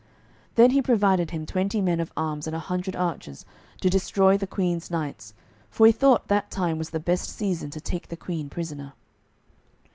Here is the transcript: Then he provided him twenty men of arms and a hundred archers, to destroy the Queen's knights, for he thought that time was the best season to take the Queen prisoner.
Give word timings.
Then 0.55 0.71
he 0.71 0.81
provided 0.81 1.29
him 1.29 1.45
twenty 1.45 1.79
men 1.79 1.99
of 1.99 2.11
arms 2.17 2.47
and 2.47 2.55
a 2.55 2.59
hundred 2.59 2.95
archers, 2.95 3.45
to 3.81 3.87
destroy 3.87 4.35
the 4.35 4.47
Queen's 4.47 4.89
knights, 4.89 5.35
for 5.69 5.85
he 5.85 5.91
thought 5.91 6.27
that 6.27 6.49
time 6.49 6.79
was 6.79 6.89
the 6.89 6.99
best 6.99 7.29
season 7.29 7.69
to 7.69 7.79
take 7.79 8.07
the 8.07 8.17
Queen 8.17 8.49
prisoner. 8.49 8.93